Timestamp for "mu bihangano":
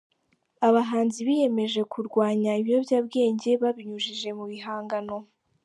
4.37-5.17